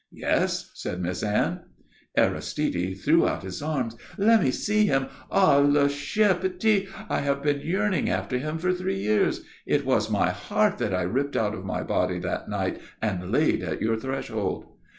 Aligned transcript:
"Yes," 0.13 0.71
said 0.73 0.99
Miss 0.99 1.21
Anne. 1.21 1.59
Aristide 2.17 2.97
threw 2.99 3.27
out 3.27 3.43
his 3.43 3.61
arms. 3.61 3.95
"Let 4.17 4.41
me 4.41 4.49
see 4.49 4.87
him. 4.87 5.05
Ah, 5.29 5.57
le 5.57 5.87
cher 5.89 6.33
petit! 6.33 6.87
I 7.07 7.19
have 7.19 7.43
been 7.43 7.59
yearning 7.59 8.09
after 8.09 8.39
him 8.39 8.57
for 8.57 8.73
three 8.73 8.97
years. 8.99 9.43
It 9.67 9.85
was 9.85 10.09
my 10.09 10.31
heart 10.31 10.79
that 10.79 10.91
I 10.95 11.03
ripped 11.03 11.35
out 11.35 11.53
of 11.53 11.65
my 11.65 11.83
body 11.83 12.17
that 12.17 12.49
night 12.49 12.81
and 12.99 13.31
laid 13.31 13.61
at 13.61 13.79
your 13.79 13.95
threshold." 13.95 14.65